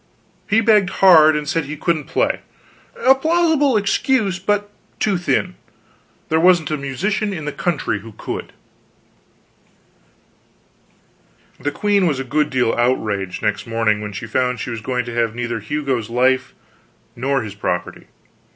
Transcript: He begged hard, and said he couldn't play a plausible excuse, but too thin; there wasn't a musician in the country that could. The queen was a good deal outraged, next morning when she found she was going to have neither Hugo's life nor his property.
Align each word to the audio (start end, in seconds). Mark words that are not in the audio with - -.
He 0.49 0.61
begged 0.61 0.89
hard, 1.05 1.35
and 1.35 1.47
said 1.47 1.65
he 1.65 1.77
couldn't 1.77 2.05
play 2.05 2.39
a 3.05 3.13
plausible 3.13 3.77
excuse, 3.77 4.39
but 4.39 4.71
too 4.99 5.15
thin; 5.15 5.53
there 6.29 6.39
wasn't 6.39 6.71
a 6.71 6.75
musician 6.77 7.31
in 7.33 7.45
the 7.45 7.51
country 7.51 7.99
that 7.99 8.17
could. 8.17 8.51
The 11.59 11.69
queen 11.69 12.07
was 12.07 12.19
a 12.19 12.23
good 12.23 12.49
deal 12.49 12.73
outraged, 12.73 13.43
next 13.43 13.67
morning 13.67 14.01
when 14.01 14.11
she 14.11 14.25
found 14.25 14.59
she 14.59 14.71
was 14.71 14.81
going 14.81 15.05
to 15.05 15.13
have 15.13 15.35
neither 15.35 15.59
Hugo's 15.59 16.09
life 16.09 16.55
nor 17.15 17.43
his 17.43 17.53
property. 17.53 18.07